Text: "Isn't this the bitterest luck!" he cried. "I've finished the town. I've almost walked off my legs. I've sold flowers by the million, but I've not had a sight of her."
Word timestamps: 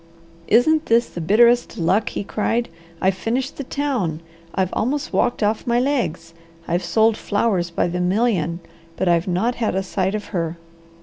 "Isn't 0.47 0.87
this 0.87 1.07
the 1.09 1.21
bitterest 1.21 1.77
luck!" 1.77 2.09
he 2.09 2.23
cried. 2.23 2.69
"I've 2.99 3.13
finished 3.13 3.57
the 3.57 3.63
town. 3.63 4.21
I've 4.55 4.73
almost 4.73 5.13
walked 5.13 5.43
off 5.43 5.67
my 5.67 5.79
legs. 5.79 6.33
I've 6.67 6.83
sold 6.83 7.15
flowers 7.15 7.69
by 7.69 7.87
the 7.87 8.01
million, 8.01 8.61
but 8.97 9.07
I've 9.07 9.27
not 9.27 9.53
had 9.61 9.75
a 9.75 9.83
sight 9.83 10.15
of 10.15 10.29
her." 10.33 10.57